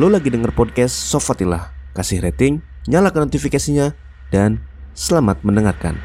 lo 0.00 0.08
lagi 0.08 0.32
denger 0.32 0.56
podcast 0.56 0.96
Sofatilah. 1.12 1.76
Kasih 1.92 2.24
rating, 2.24 2.64
nyalakan 2.88 3.28
notifikasinya, 3.28 3.92
dan 4.32 4.64
selamat 4.96 5.44
mendengarkan. 5.44 6.00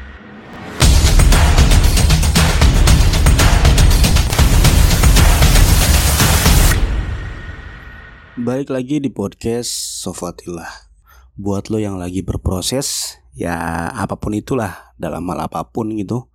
Balik 8.36 8.68
lagi 8.68 9.00
di 9.00 9.08
podcast 9.08 9.72
Sofatilah. 10.04 10.92
Buat 11.40 11.72
lo 11.72 11.80
yang 11.80 11.96
lagi 11.96 12.20
berproses, 12.20 13.16
ya 13.32 13.88
apa 13.96 14.20
pun 14.20 14.36
itulah, 14.36 14.92
dalam 15.00 15.24
hal 15.24 15.48
apa 15.48 15.72
pun 15.72 15.96
gitu. 15.96 16.28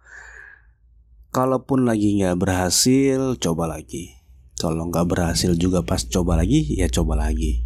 Kalaupun 1.30 1.86
lagi 1.86 2.26
nggak 2.26 2.42
berhasil, 2.42 3.38
coba 3.38 3.70
lagi 3.70 4.21
kalau 4.62 4.94
nggak 4.94 5.10
berhasil 5.10 5.58
juga 5.58 5.82
pas 5.82 6.06
coba 6.06 6.38
lagi 6.38 6.62
ya 6.78 6.86
coba 6.86 7.18
lagi. 7.18 7.66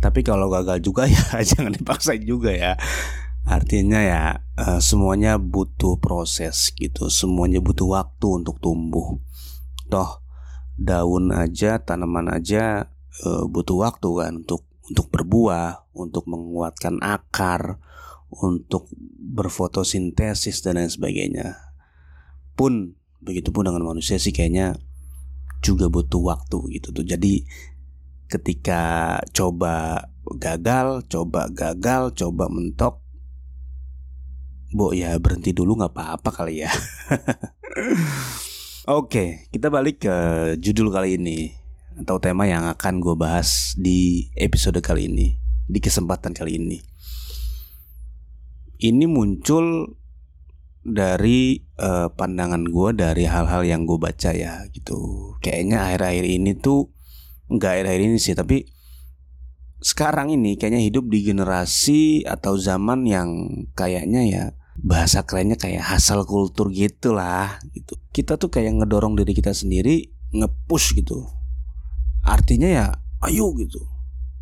Tapi 0.00 0.24
kalau 0.24 0.48
gagal 0.48 0.80
juga 0.80 1.04
ya 1.12 1.44
jangan 1.44 1.76
dipaksain 1.76 2.24
juga 2.24 2.48
ya. 2.56 2.80
Artinya 3.44 4.00
ya 4.00 4.22
uh, 4.56 4.80
semuanya 4.80 5.36
butuh 5.36 6.00
proses 6.00 6.72
gitu. 6.72 7.12
Semuanya 7.12 7.60
butuh 7.60 7.92
waktu 7.92 8.40
untuk 8.40 8.56
tumbuh. 8.64 9.20
Toh 9.92 10.24
daun 10.80 11.28
aja 11.34 11.76
tanaman 11.84 12.32
aja 12.32 12.88
uh, 13.28 13.44
butuh 13.44 13.84
waktu 13.84 14.08
kan 14.16 14.32
untuk 14.46 14.64
untuk 14.88 15.12
berbuah 15.12 15.92
untuk 15.92 16.24
menguatkan 16.24 17.04
akar 17.04 17.76
untuk 18.32 18.88
berfotosintesis 19.36 20.64
dan 20.64 20.80
lain 20.80 20.88
sebagainya. 20.88 21.76
Pun 22.56 22.96
begitupun 23.20 23.68
dengan 23.68 23.84
manusia 23.84 24.16
sih 24.16 24.32
kayaknya 24.32 24.87
juga 25.62 25.90
butuh 25.90 26.22
waktu 26.22 26.58
gitu 26.78 26.94
tuh. 26.94 27.06
Jadi 27.06 27.42
ketika 28.28 29.16
coba 29.32 30.04
gagal, 30.36 31.08
coba 31.08 31.48
gagal, 31.48 32.12
coba 32.14 32.52
mentok, 32.52 33.00
Bo 34.68 34.92
ya 34.92 35.16
berhenti 35.16 35.56
dulu 35.56 35.80
nggak 35.80 35.96
apa-apa 35.96 36.28
kali 36.28 36.60
ya. 36.60 36.68
Oke, 38.88 39.48
kita 39.48 39.72
balik 39.72 40.04
ke 40.04 40.16
judul 40.60 40.92
kali 40.92 41.16
ini 41.16 41.56
atau 41.96 42.20
tema 42.20 42.44
yang 42.44 42.68
akan 42.68 43.00
gue 43.00 43.16
bahas 43.16 43.72
di 43.80 44.28
episode 44.36 44.76
kali 44.84 45.08
ini, 45.08 45.40
di 45.64 45.80
kesempatan 45.80 46.36
kali 46.36 46.60
ini. 46.60 46.78
Ini 48.78 49.08
muncul 49.08 49.96
dari 50.84 51.62
uh, 51.78 52.08
pandangan 52.12 52.64
gue 52.64 52.90
dari 52.94 53.24
hal-hal 53.26 53.62
yang 53.66 53.84
gue 53.84 53.98
baca 53.98 54.30
ya 54.32 54.64
gitu. 54.70 55.34
Kayaknya 55.42 55.84
akhir-akhir 55.90 56.24
ini 56.26 56.52
tuh 56.58 56.90
nggak 57.48 57.70
akhir-akhir 57.80 58.02
ini 58.04 58.18
sih 58.20 58.36
tapi 58.36 58.68
sekarang 59.78 60.34
ini 60.34 60.58
kayaknya 60.58 60.82
hidup 60.82 61.06
di 61.06 61.22
generasi 61.22 62.26
atau 62.26 62.58
zaman 62.58 63.06
yang 63.06 63.30
kayaknya 63.78 64.22
ya 64.26 64.44
bahasa 64.78 65.22
kerennya 65.26 65.58
kayak 65.58 65.82
hasil 65.82 66.26
kultur 66.26 66.70
gitulah 66.70 67.58
gitu. 67.74 67.94
Kita 68.10 68.38
tuh 68.38 68.50
kayak 68.50 68.82
ngedorong 68.82 69.14
diri 69.18 69.34
kita 69.34 69.54
sendiri 69.54 70.10
ngepush 70.34 70.98
gitu. 70.98 71.26
Artinya 72.26 72.68
ya 72.68 72.86
ayo 73.26 73.54
gitu. 73.58 73.82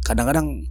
Kadang-kadang 0.04 0.68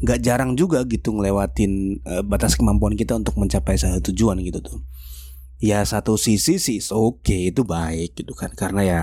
nggak 0.00 0.18
jarang 0.24 0.56
juga 0.56 0.80
gitu 0.88 1.12
ngelewatin 1.12 2.00
uh, 2.04 2.22
batas 2.24 2.56
kemampuan 2.56 2.96
kita 2.96 3.16
untuk 3.16 3.36
mencapai 3.36 3.76
satu 3.76 4.12
tujuan 4.12 4.40
gitu 4.40 4.60
tuh. 4.64 4.80
Ya 5.60 5.84
satu 5.84 6.16
sisi 6.16 6.56
sih 6.56 6.80
oke 6.88 7.20
okay, 7.20 7.52
itu 7.52 7.68
baik 7.68 8.16
gitu 8.16 8.32
kan 8.32 8.48
karena 8.56 8.80
ya 8.80 9.00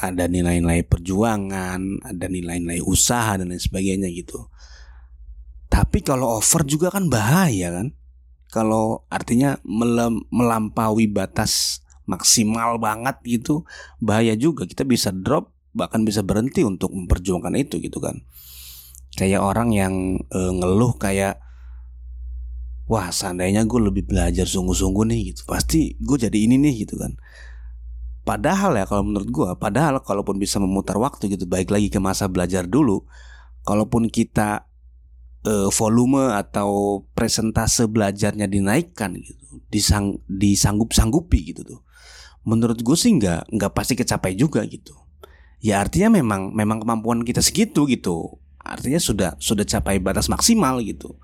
ada 0.00 0.30
nilai-nilai 0.30 0.86
perjuangan, 0.86 1.82
ada 2.06 2.26
nilai-nilai 2.30 2.80
usaha 2.80 3.36
dan 3.36 3.50
lain 3.50 3.60
sebagainya 3.60 4.08
gitu. 4.14 4.48
Tapi 5.66 6.00
kalau 6.06 6.38
over 6.38 6.62
juga 6.64 6.94
kan 6.94 7.10
bahaya 7.10 7.74
kan. 7.74 7.88
Kalau 8.50 9.06
artinya 9.06 9.62
melampaui 9.62 11.06
batas 11.06 11.86
maksimal 12.10 12.82
banget 12.82 13.22
gitu 13.22 13.62
bahaya 14.02 14.34
juga 14.34 14.66
kita 14.66 14.82
bisa 14.82 15.14
drop 15.14 15.54
bahkan 15.70 16.02
bisa 16.02 16.26
berhenti 16.26 16.66
untuk 16.66 16.90
memperjuangkan 16.90 17.54
itu 17.54 17.78
gitu 17.78 18.02
kan 18.02 18.18
kayak 19.14 19.42
orang 19.42 19.74
yang 19.74 19.94
uh, 20.30 20.52
ngeluh 20.54 20.94
kayak 20.98 21.42
wah 22.90 23.14
seandainya 23.14 23.62
gue 23.66 23.80
lebih 23.80 24.10
belajar 24.10 24.46
sungguh-sungguh 24.46 25.04
nih 25.10 25.20
gitu. 25.34 25.46
Pasti 25.46 25.94
gue 25.98 26.16
jadi 26.18 26.34
ini 26.34 26.58
nih 26.58 26.86
gitu 26.86 26.98
kan. 26.98 27.14
Padahal 28.26 28.76
ya 28.76 28.84
kalau 28.84 29.06
menurut 29.06 29.28
gue 29.30 29.48
padahal 29.56 30.02
kalaupun 30.02 30.36
bisa 30.36 30.60
memutar 30.60 30.98
waktu 30.98 31.30
gitu 31.34 31.46
baik 31.48 31.72
lagi 31.72 31.88
ke 31.88 31.98
masa 31.98 32.28
belajar 32.28 32.68
dulu 32.68 33.06
kalaupun 33.64 34.12
kita 34.12 34.68
uh, 35.48 35.68
volume 35.72 36.36
atau 36.36 37.02
presentase 37.16 37.88
belajarnya 37.88 38.44
dinaikkan 38.44 39.16
gitu 39.18 39.64
disang 39.72 40.20
disanggup 40.28 40.92
sanggupi 40.94 41.54
gitu 41.54 41.64
tuh 41.64 41.80
menurut 42.44 42.80
gue 42.80 42.96
sih 42.96 43.12
nggak 43.16 43.52
nggak 43.52 43.72
pasti 43.72 43.94
kecapai 43.96 44.32
juga 44.36 44.64
gitu. 44.64 44.96
Ya 45.60 45.76
artinya 45.76 46.16
memang 46.16 46.56
memang 46.56 46.80
kemampuan 46.80 47.20
kita 47.20 47.44
segitu 47.44 47.84
gitu 47.84 48.40
artinya 48.60 49.00
sudah 49.00 49.34
sudah 49.40 49.64
capai 49.64 49.98
batas 49.98 50.28
maksimal 50.28 50.78
gitu. 50.84 51.16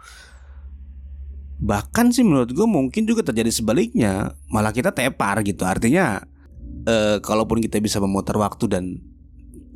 Bahkan 1.57 2.13
sih 2.13 2.25
menurut 2.25 2.53
gue 2.53 2.69
mungkin 2.69 3.09
juga 3.09 3.25
terjadi 3.25 3.49
sebaliknya. 3.53 4.37
Malah 4.53 4.73
kita 4.73 4.93
tepar 4.93 5.41
gitu. 5.45 5.65
Artinya 5.65 6.21
eh, 6.85 7.17
kalaupun 7.21 7.61
kita 7.65 7.81
bisa 7.81 8.01
memutar 8.01 8.37
waktu 8.37 8.65
dan 8.69 8.85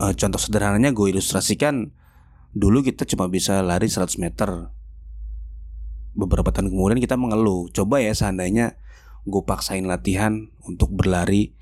eh, 0.01 0.13
contoh 0.17 0.41
sederhananya 0.41 0.93
gue 0.93 1.13
ilustrasikan 1.13 1.93
dulu 2.51 2.83
kita 2.83 3.07
cuma 3.09 3.31
bisa 3.33 3.65
lari 3.65 3.89
100 3.89 4.21
meter. 4.21 4.51
Beberapa 6.13 6.53
tahun 6.53 6.69
kemudian 6.69 7.01
kita 7.01 7.17
mengeluh. 7.17 7.73
Coba 7.73 8.03
ya 8.05 8.13
seandainya 8.13 8.77
gue 9.25 9.43
paksain 9.45 9.85
latihan 9.85 10.53
untuk 10.65 10.93
berlari 10.93 11.57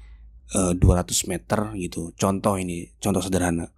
eh, 0.55 0.75
200 0.75 1.31
meter 1.31 1.79
gitu. 1.79 2.11
Contoh 2.19 2.59
ini 2.59 2.91
contoh 2.99 3.23
sederhana 3.23 3.78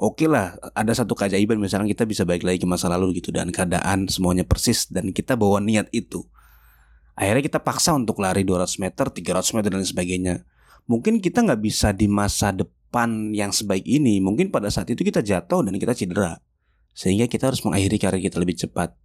oke 0.00 0.24
okay 0.24 0.28
lah 0.32 0.56
ada 0.72 0.96
satu 0.96 1.12
keajaiban 1.12 1.60
misalnya 1.60 1.92
kita 1.92 2.08
bisa 2.08 2.24
balik 2.24 2.48
lagi 2.48 2.64
ke 2.64 2.66
masa 2.66 2.88
lalu 2.88 3.20
gitu 3.20 3.28
dan 3.28 3.52
keadaan 3.52 4.08
semuanya 4.08 4.48
persis 4.48 4.88
dan 4.88 5.12
kita 5.12 5.36
bawa 5.36 5.60
niat 5.60 5.92
itu. 5.92 6.24
Akhirnya 7.20 7.44
kita 7.44 7.60
paksa 7.60 7.92
untuk 7.92 8.16
lari 8.24 8.48
200 8.48 8.80
meter 8.80 9.12
300 9.12 9.56
meter 9.60 9.70
dan 9.76 9.84
sebagainya. 9.84 10.34
Mungkin 10.88 11.20
kita 11.20 11.44
nggak 11.44 11.60
bisa 11.60 11.92
di 11.92 12.08
masa 12.08 12.48
depan 12.48 13.36
yang 13.36 13.52
sebaik 13.52 13.84
ini 13.84 14.24
mungkin 14.24 14.48
pada 14.48 14.72
saat 14.72 14.88
itu 14.88 15.04
kita 15.04 15.20
jatuh 15.20 15.60
dan 15.60 15.76
kita 15.76 15.92
cedera. 15.92 16.40
Sehingga 16.96 17.28
kita 17.28 17.52
harus 17.52 17.60
mengakhiri 17.60 18.00
karir 18.00 18.24
kita 18.24 18.40
lebih 18.40 18.56
cepat. 18.56 18.96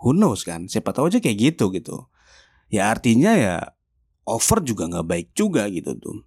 Who 0.00 0.16
knows 0.16 0.48
kan? 0.48 0.64
Siapa 0.66 0.96
tahu 0.96 1.12
aja 1.12 1.20
kayak 1.20 1.52
gitu 1.52 1.68
gitu. 1.76 2.08
Ya 2.72 2.88
artinya 2.88 3.36
ya 3.36 3.76
over 4.24 4.64
juga 4.64 4.88
nggak 4.88 5.06
baik 5.06 5.28
juga 5.36 5.68
gitu 5.68 5.92
tuh. 6.00 6.24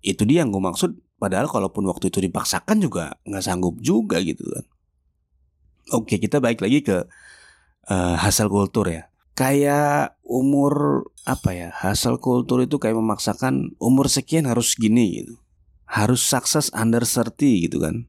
Itu 0.00 0.24
dia 0.24 0.46
yang 0.46 0.54
gue 0.54 0.62
maksud 0.62 0.96
Padahal 1.20 1.52
kalaupun 1.52 1.84
waktu 1.84 2.08
itu 2.08 2.24
dipaksakan 2.24 2.80
juga 2.80 3.20
nggak 3.28 3.44
sanggup 3.44 3.76
juga 3.84 4.24
gitu 4.24 4.40
kan. 4.40 4.64
Oke 5.92 6.16
kita 6.16 6.40
balik 6.40 6.64
lagi 6.64 6.80
ke 6.80 7.04
uh, 7.92 8.16
hasil 8.16 8.48
kultur 8.48 8.88
ya. 8.88 9.12
Kayak 9.36 10.16
umur 10.24 11.04
apa 11.28 11.52
ya 11.52 11.68
hasil 11.76 12.24
kultur 12.24 12.64
itu 12.64 12.80
kayak 12.80 12.96
memaksakan 12.96 13.76
umur 13.76 14.08
sekian 14.08 14.48
harus 14.48 14.72
gini 14.72 15.20
gitu. 15.20 15.36
Harus 15.84 16.24
sukses 16.24 16.72
under 16.72 17.04
30 17.04 17.68
gitu 17.68 17.84
kan. 17.84 18.08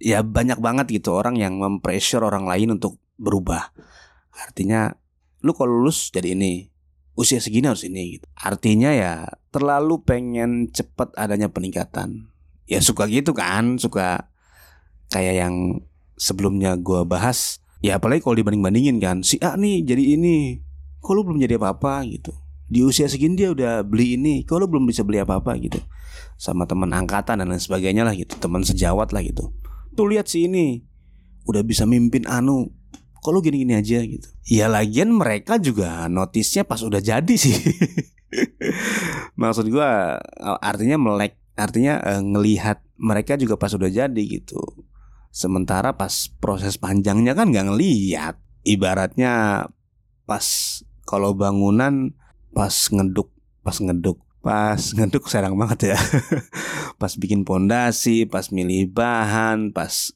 Ya 0.00 0.24
banyak 0.24 0.56
banget 0.64 0.88
gitu 0.88 1.20
orang 1.20 1.36
yang 1.36 1.60
mempressure 1.60 2.24
orang 2.24 2.48
lain 2.48 2.80
untuk 2.80 2.96
berubah. 3.20 3.76
Artinya 4.32 4.96
lu 5.44 5.52
kalau 5.52 5.84
lulus 5.84 6.08
jadi 6.08 6.32
ini, 6.32 6.72
usia 7.12 7.44
segini 7.44 7.68
harus 7.68 7.84
ini 7.84 8.16
gitu. 8.16 8.24
Artinya 8.40 8.94
ya 8.96 9.28
terlalu 9.52 10.00
pengen 10.00 10.72
cepat 10.72 11.12
adanya 11.18 11.52
peningkatan 11.52 12.37
ya 12.68 12.78
suka 12.84 13.08
gitu 13.08 13.32
kan. 13.32 13.80
Suka 13.80 14.28
kayak 15.08 15.34
yang 15.40 15.54
sebelumnya 16.20 16.76
gue 16.76 17.02
bahas. 17.08 17.64
Ya 17.80 17.96
apalagi 17.96 18.20
kalau 18.22 18.36
dibanding 18.36 18.62
bandingin 18.62 18.96
kan. 19.00 19.24
Si 19.24 19.40
A 19.40 19.56
nih 19.56 19.82
jadi 19.82 20.14
ini. 20.20 20.60
Kok 21.00 21.12
lu 21.16 21.22
belum 21.24 21.40
jadi 21.40 21.56
apa 21.56 21.74
apa 21.74 22.04
gitu. 22.04 22.36
Di 22.68 22.84
usia 22.84 23.08
segini 23.08 23.40
dia 23.40 23.48
udah 23.48 23.80
beli 23.80 24.20
ini. 24.20 24.44
Kok 24.44 24.58
lu 24.60 24.66
belum 24.68 24.84
bisa 24.84 25.02
beli 25.02 25.18
apa 25.18 25.40
apa 25.40 25.56
gitu. 25.56 25.80
Sama 26.36 26.68
teman 26.68 26.92
angkatan 26.92 27.40
dan 27.40 27.48
lain 27.48 27.62
sebagainya 27.62 28.04
lah 28.04 28.12
gitu. 28.12 28.36
Teman 28.36 28.60
sejawat 28.60 29.16
lah 29.16 29.24
gitu. 29.24 29.56
Tuh 29.96 30.06
lihat 30.10 30.28
si 30.28 30.44
ini. 30.44 30.84
Udah 31.48 31.64
bisa 31.64 31.88
mimpin 31.88 32.28
anu. 32.28 32.68
Kok 33.24 33.30
lu 33.32 33.40
gini-gini 33.40 33.78
aja 33.78 34.04
gitu. 34.04 34.28
Ya 34.46 34.68
lagian 34.68 35.14
mereka 35.14 35.56
juga 35.56 36.06
notisnya 36.10 36.66
pas 36.66 36.82
udah 36.84 37.00
jadi 37.00 37.34
sih. 37.34 37.56
Maksud 39.40 39.70
gue 39.70 39.88
artinya 40.60 41.00
melek 41.00 41.37
artinya 41.58 41.98
e, 42.00 42.12
ngelihat 42.22 42.80
mereka 42.94 43.34
juga 43.34 43.58
pas 43.58 43.74
udah 43.74 43.90
jadi 43.90 44.22
gitu. 44.22 44.62
Sementara 45.34 45.98
pas 45.98 46.30
proses 46.38 46.78
panjangnya 46.78 47.34
kan 47.34 47.50
nggak 47.50 47.74
ngelihat. 47.74 48.38
Ibaratnya 48.62 49.66
pas 50.24 50.46
kalau 51.02 51.34
bangunan 51.34 52.14
pas 52.54 52.72
ngeduk 52.72 53.28
pas 53.66 53.76
ngeduk 53.76 54.22
Pas 54.38 54.78
ngeduk 54.96 55.26
serang 55.26 55.58
banget 55.58 55.94
ya. 55.94 55.98
Pas 57.00 57.12
bikin 57.18 57.42
pondasi 57.42 58.24
Pas 58.24 58.48
milih 58.54 58.90
bahan 58.90 59.74
Pas 59.74 60.14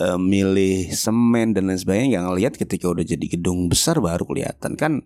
uh, 0.00 0.16
milih 0.16 0.90
semen 0.92 1.52
dan 1.52 1.68
lain 1.68 1.78
sebagainya 1.78 2.18
Gak 2.20 2.26
ngeliat 2.32 2.54
ketika 2.56 2.88
udah 2.88 3.04
jadi 3.04 3.26
gedung 3.28 3.68
besar 3.68 4.00
baru 4.00 4.24
kelihatan. 4.24 4.74
Kan 4.80 5.04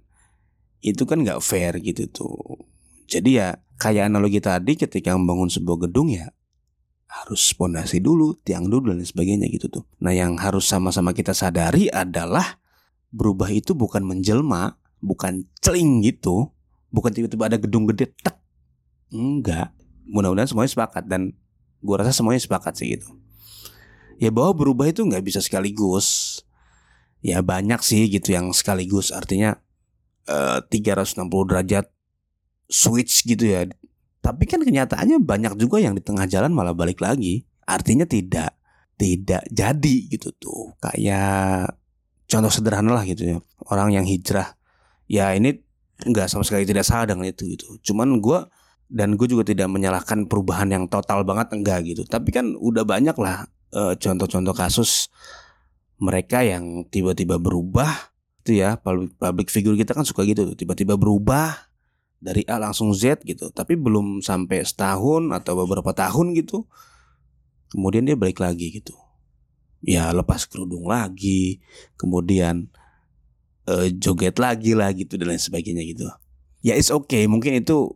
itu 0.85 1.03
kan 1.09 1.27
gak 1.27 1.43
fair 1.43 1.75
gitu 1.83 2.07
tuh. 2.07 2.63
Jadi 3.11 3.43
ya 3.43 3.59
kayak 3.77 4.09
analogi 4.09 4.41
tadi 4.41 4.77
ketika 4.77 5.13
membangun 5.17 5.53
sebuah 5.53 5.89
gedung 5.89 6.13
ya 6.13 6.33
harus 7.07 7.55
pondasi 7.57 8.03
dulu, 8.03 8.37
tiang 8.45 8.69
dulu 8.69 8.93
dan 8.93 9.01
sebagainya 9.01 9.49
gitu 9.49 9.71
tuh. 9.73 9.85
Nah, 10.03 10.13
yang 10.13 10.37
harus 10.37 10.69
sama-sama 10.69 11.17
kita 11.17 11.33
sadari 11.33 11.89
adalah 11.89 12.61
berubah 13.15 13.49
itu 13.49 13.73
bukan 13.73 14.05
menjelma, 14.05 14.77
bukan 15.01 15.47
celing 15.63 16.05
gitu, 16.05 16.51
bukan 16.93 17.15
tiba-tiba 17.15 17.49
ada 17.49 17.57
gedung 17.57 17.89
gede 17.89 18.13
tek. 18.21 18.37
Enggak. 19.09 19.73
Mudah-mudahan 20.07 20.51
semuanya 20.51 20.73
sepakat 20.77 21.05
dan 21.09 21.33
gua 21.81 22.05
rasa 22.05 22.13
semuanya 22.13 22.43
sepakat 22.43 22.75
sih 22.77 22.99
gitu. 22.99 23.09
Ya 24.21 24.29
bahwa 24.29 24.53
berubah 24.53 24.91
itu 24.91 25.07
nggak 25.07 25.25
bisa 25.25 25.41
sekaligus. 25.41 26.41
Ya 27.25 27.41
banyak 27.41 27.81
sih 27.81 28.07
gitu 28.13 28.35
yang 28.35 28.53
sekaligus 28.53 29.11
artinya 29.11 29.59
uh, 30.31 30.63
eh, 30.63 30.69
360 30.69 31.27
derajat 31.27 31.87
switch 32.67 33.27
gitu 33.27 33.47
ya 33.47 33.67
tapi 34.27 34.43
kan 34.51 34.59
kenyataannya 34.59 35.23
banyak 35.23 35.55
juga 35.55 35.79
yang 35.79 35.95
di 35.95 36.03
tengah 36.03 36.27
jalan 36.27 36.51
malah 36.51 36.75
balik 36.75 36.99
lagi. 36.99 37.47
Artinya 37.63 38.03
tidak 38.11 38.59
tidak 38.99 39.47
jadi 39.55 39.97
gitu 40.11 40.35
tuh. 40.35 40.75
Kayak 40.83 41.79
contoh 42.27 42.51
sederhana 42.51 42.91
lah 42.91 43.07
gitu 43.07 43.23
ya. 43.23 43.39
Orang 43.71 43.95
yang 43.95 44.03
hijrah. 44.03 44.59
Ya 45.07 45.31
ini 45.31 45.63
nggak 46.03 46.27
sama 46.27 46.43
sekali 46.43 46.67
tidak 46.67 46.83
salah 46.83 47.07
dengan 47.07 47.31
itu 47.31 47.47
gitu. 47.55 47.79
Cuman 47.87 48.19
gue 48.19 48.51
dan 48.91 49.15
gue 49.15 49.31
juga 49.31 49.47
tidak 49.47 49.71
menyalahkan 49.71 50.27
perubahan 50.27 50.75
yang 50.75 50.91
total 50.91 51.23
banget 51.23 51.55
enggak 51.55 51.87
gitu. 51.87 52.03
Tapi 52.03 52.35
kan 52.35 52.59
udah 52.59 52.83
banyak 52.83 53.15
lah 53.23 53.47
eh, 53.79 53.95
contoh-contoh 53.95 54.59
kasus 54.59 55.07
mereka 56.03 56.43
yang 56.43 56.83
tiba-tiba 56.91 57.39
berubah 57.39 58.11
itu 58.43 58.59
ya 58.59 58.75
public, 58.75 59.15
public 59.23 59.49
figure 59.55 59.79
kita 59.79 59.95
kan 59.95 60.03
suka 60.03 60.27
gitu 60.27 60.55
tiba-tiba 60.55 60.95
berubah 60.95 61.67
dari 62.19 62.43
A 62.49 62.57
langsung 62.61 62.93
Z 62.97 63.23
gitu. 63.23 63.53
Tapi 63.53 63.77
belum 63.77 64.25
sampai 64.25 64.65
setahun 64.65 65.31
atau 65.33 65.53
beberapa 65.65 65.93
tahun 65.93 66.33
gitu 66.37 66.65
kemudian 67.71 68.07
dia 68.07 68.17
balik 68.17 68.41
lagi 68.41 68.73
gitu. 68.73 68.95
Ya 69.85 70.11
lepas 70.11 70.49
kerudung 70.49 70.89
lagi 70.89 71.61
kemudian 72.01 72.73
uh, 73.69 73.87
joget 74.01 74.41
lagi 74.41 74.73
lah 74.73 74.91
gitu 74.95 75.21
dan 75.21 75.35
lain 75.35 75.43
sebagainya 75.43 75.85
gitu. 75.87 76.07
Ya 76.65 76.75
it's 76.75 76.91
okay. 76.91 77.29
Mungkin 77.31 77.63
itu 77.63 77.95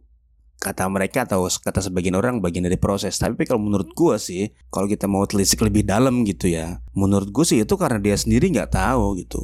kata 0.61 0.85
mereka 0.93 1.25
atau 1.25 1.49
kata 1.49 1.81
sebagian 1.81 2.15
orang 2.15 2.45
bagian 2.45 2.69
dari 2.69 2.77
proses. 2.77 3.17
Tapi 3.17 3.49
kalau 3.49 3.65
menurut 3.65 3.91
gue 3.97 4.17
sih 4.21 4.53
kalau 4.69 4.87
kita 4.87 5.09
mau 5.09 5.25
telisik 5.25 5.65
lebih 5.65 5.89
dalam 5.89 6.23
gitu 6.29 6.53
ya 6.53 6.85
menurut 6.93 7.33
gue 7.33 7.45
sih 7.49 7.65
itu 7.65 7.75
karena 7.81 7.99
dia 7.99 8.15
sendiri 8.15 8.53
nggak 8.53 8.77
tahu 8.77 9.19
gitu. 9.19 9.41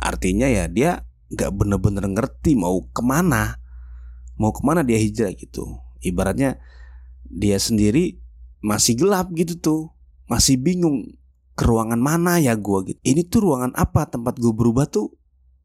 Artinya 0.00 0.48
ya 0.48 0.70
dia 0.70 1.04
nggak 1.30 1.50
bener-bener 1.54 2.04
ngerti 2.10 2.58
mau 2.58 2.80
ke 2.90 3.02
mana 3.04 3.59
mau 4.40 4.56
ke 4.56 4.64
mana 4.64 4.80
dia 4.80 4.96
hijrah 4.96 5.36
gitu. 5.36 5.76
Ibaratnya 6.00 6.56
dia 7.28 7.60
sendiri 7.60 8.16
masih 8.64 8.96
gelap 8.96 9.28
gitu 9.36 9.60
tuh. 9.60 9.82
Masih 10.24 10.56
bingung 10.56 11.20
ke 11.52 11.68
ruangan 11.68 12.00
mana 12.00 12.40
ya 12.40 12.56
gue 12.56 12.78
gitu. 12.88 12.98
Ini 13.04 13.28
tuh 13.28 13.44
ruangan 13.44 13.76
apa? 13.76 14.08
Tempat 14.08 14.40
gue 14.40 14.56
berubah 14.56 14.88
tuh 14.88 15.12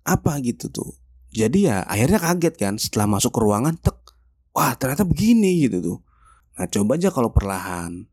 apa? 0.04 0.36
Gitu 0.44 0.68
tuh. 0.68 0.92
Jadi 1.32 1.72
ya 1.72 1.88
akhirnya 1.88 2.20
kaget 2.20 2.56
kan 2.60 2.74
setelah 2.76 3.08
masuk 3.16 3.32
ke 3.36 3.40
ruangan 3.40 3.76
tek 3.80 3.96
wah 4.52 4.76
ternyata 4.76 5.08
begini 5.08 5.64
gitu 5.68 5.80
tuh. 5.80 5.98
Nah 6.60 6.68
coba 6.68 7.00
aja 7.00 7.12
kalau 7.12 7.32
perlahan. 7.32 8.08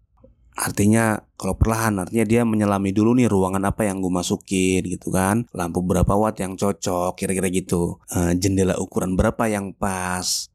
Artinya 0.53 1.17
kalau 1.41 1.57
perlahan 1.57 1.97
artinya 1.97 2.29
dia 2.29 2.43
menyelami 2.45 2.93
dulu 2.93 3.17
nih 3.17 3.25
ruangan 3.25 3.65
apa 3.65 3.89
yang 3.89 4.05
gue 4.05 4.13
masukin 4.13 4.85
gitu 4.85 5.09
kan. 5.15 5.49
Lampu 5.55 5.81
berapa 5.81 6.13
watt 6.13 6.39
yang 6.43 6.59
cocok 6.59 7.17
kira-kira 7.17 7.49
gitu. 7.49 8.03
E, 8.13 8.37
Jendela 8.37 8.77
ukuran 8.77 9.17
berapa 9.17 9.49
yang 9.49 9.73
pas 9.73 10.52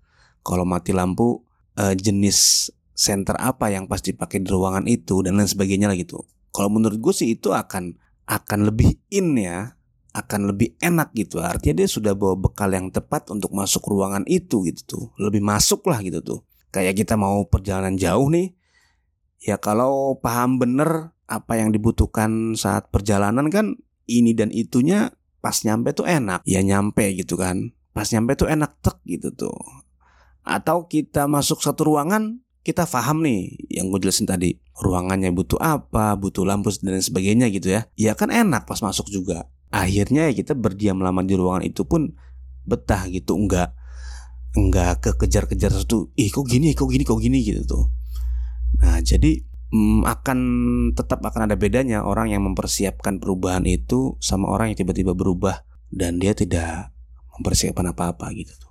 kalau 0.47 0.63
mati 0.63 0.95
lampu 0.95 1.43
uh, 1.75 1.91
jenis 1.91 2.71
center 2.95 3.35
apa 3.37 3.67
yang 3.69 3.85
pasti 3.85 4.15
dipakai 4.15 4.39
di 4.41 4.49
ruangan 4.49 4.87
itu 4.87 5.19
dan 5.21 5.35
lain 5.35 5.45
sebagainya 5.45 5.91
lah 5.91 5.99
gitu. 5.99 6.23
Kalau 6.55 6.71
menurut 6.71 6.97
gue 6.97 7.13
sih 7.13 7.35
itu 7.35 7.51
akan 7.51 7.99
akan 8.25 8.59
lebih 8.65 8.97
in 9.13 9.37
ya, 9.37 9.77
akan 10.15 10.49
lebih 10.49 10.73
enak 10.81 11.13
gitu. 11.13 11.43
Artinya 11.43 11.85
dia 11.85 11.87
sudah 11.91 12.17
bawa 12.17 12.33
bekal 12.39 12.73
yang 12.73 12.89
tepat 12.89 13.29
untuk 13.29 13.53
masuk 13.53 13.85
ruangan 13.85 14.25
itu 14.25 14.65
gitu 14.65 14.81
tuh. 14.87 15.05
Lebih 15.21 15.43
masuk 15.45 15.85
lah 15.85 16.01
gitu 16.01 16.23
tuh. 16.25 16.39
Kayak 16.73 17.05
kita 17.05 17.19
mau 17.19 17.45
perjalanan 17.45 17.95
jauh 17.95 18.27
nih, 18.33 18.51
ya 19.45 19.61
kalau 19.61 20.17
paham 20.17 20.57
bener 20.57 21.13
apa 21.29 21.59
yang 21.59 21.69
dibutuhkan 21.69 22.57
saat 22.57 22.89
perjalanan 22.89 23.51
kan 23.51 23.77
ini 24.07 24.31
dan 24.33 24.49
itunya 24.49 25.13
pas 25.43 25.61
nyampe 25.61 25.93
tuh 25.93 26.09
enak. 26.09 26.41
Ya 26.49 26.65
nyampe 26.65 27.13
gitu 27.13 27.37
kan. 27.37 27.77
Pas 27.93 28.09
nyampe 28.09 28.33
tuh 28.33 28.49
enak 28.49 28.81
tek 28.81 28.97
gitu 29.05 29.29
tuh 29.33 29.53
atau 30.47 30.87
kita 30.87 31.27
masuk 31.27 31.59
satu 31.59 31.91
ruangan 31.91 32.39
kita 32.67 32.83
paham 32.83 33.23
nih 33.23 33.55
yang 33.71 33.87
gue 33.87 34.03
jelasin 34.03 34.27
tadi. 34.27 34.59
Ruangannya 34.75 35.31
butuh 35.31 35.55
apa 35.55 36.19
butuh 36.19 36.43
lampu 36.43 36.67
dan 36.83 36.99
sebagainya 36.99 37.47
gitu 37.47 37.71
ya. 37.71 37.87
Ya 37.95 38.11
kan 38.11 38.27
enak 38.27 38.67
pas 38.67 38.83
masuk 38.83 39.07
juga. 39.07 39.47
Akhirnya 39.71 40.27
ya 40.27 40.35
kita 40.35 40.51
berdiam 40.51 40.99
lama 40.99 41.23
di 41.23 41.39
ruangan 41.39 41.63
itu 41.63 41.87
pun 41.87 42.11
betah 42.67 43.07
gitu. 43.07 43.39
Enggak 43.39 43.71
enggak 44.51 44.99
kekejar-kejar 44.99 45.71
satu 45.71 46.11
ih 46.19 46.27
kok 46.27 46.43
gini 46.43 46.75
kok 46.75 46.91
gini 46.91 47.03
kok 47.07 47.23
gini? 47.23 47.39
gitu 47.39 47.63
tuh. 47.63 47.85
Nah 48.83 48.99
jadi 48.99 49.47
hmm, 49.71 50.03
akan 50.03 50.39
tetap 50.91 51.23
akan 51.23 51.47
ada 51.47 51.55
bedanya 51.55 52.03
orang 52.03 52.35
yang 52.35 52.43
mempersiapkan 52.43 53.23
perubahan 53.23 53.63
itu 53.63 54.19
sama 54.19 54.51
orang 54.51 54.75
yang 54.75 54.83
tiba-tiba 54.83 55.15
berubah 55.15 55.63
dan 55.87 56.19
dia 56.19 56.35
tidak 56.35 56.91
mempersiapkan 57.39 57.95
apa-apa 57.95 58.27
gitu 58.35 58.51
tuh 58.59 58.66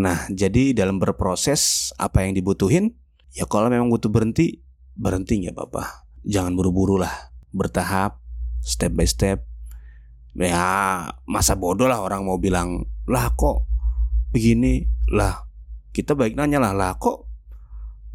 Nah, 0.00 0.24
jadi 0.32 0.72
dalam 0.72 0.96
berproses 0.96 1.92
apa 2.00 2.24
yang 2.24 2.32
dibutuhin, 2.32 2.96
ya 3.36 3.44
kalau 3.44 3.68
memang 3.68 3.92
butuh 3.92 4.08
berhenti, 4.08 4.64
berhenti 4.96 5.44
nggak 5.44 5.52
apa-apa. 5.52 6.08
Jangan 6.24 6.56
buru-buru 6.56 6.96
lah, 6.96 7.12
bertahap, 7.52 8.16
step 8.64 8.96
by 8.96 9.04
step. 9.04 9.44
Ya, 10.32 11.04
masa 11.28 11.52
bodoh 11.52 11.84
lah 11.84 12.00
orang 12.00 12.24
mau 12.24 12.40
bilang, 12.40 12.88
lah 13.04 13.28
kok 13.36 13.68
begini, 14.32 14.88
lah 15.12 15.44
kita 15.92 16.16
baik 16.16 16.32
nanya 16.32 16.64
lah, 16.64 16.72
lah 16.72 16.96
kok 16.96 17.28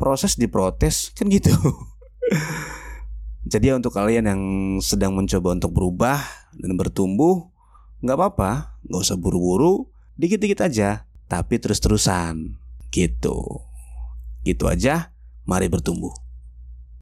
proses 0.02 0.42
diprotes 0.42 1.14
kan 1.14 1.30
gitu. 1.30 1.54
Jadi 3.52 3.78
untuk 3.78 3.94
kalian 3.94 4.26
yang 4.26 4.42
sedang 4.82 5.14
mencoba 5.14 5.54
untuk 5.54 5.70
berubah 5.70 6.18
dan 6.58 6.74
bertumbuh, 6.82 7.46
nggak 8.02 8.18
apa-apa, 8.18 8.82
nggak 8.90 9.02
usah 9.06 9.22
buru-buru, 9.22 9.86
dikit-dikit 10.18 10.66
aja 10.66 11.06
tapi 11.30 11.62
terus-terusan 11.62 12.58
gitu. 12.90 13.66
Gitu 14.46 14.66
aja, 14.70 15.12
mari 15.46 15.70
bertumbuh. 15.70 16.25